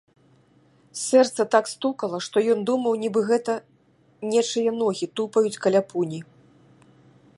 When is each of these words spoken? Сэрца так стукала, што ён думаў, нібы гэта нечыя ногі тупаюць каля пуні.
Сэрца 1.07 1.41
так 1.55 1.65
стукала, 1.73 2.17
што 2.27 2.37
ён 2.53 2.59
думаў, 2.69 2.93
нібы 3.03 3.19
гэта 3.29 3.53
нечыя 4.33 4.71
ногі 4.81 5.05
тупаюць 5.21 5.61
каля 5.67 5.81
пуні. 5.93 6.19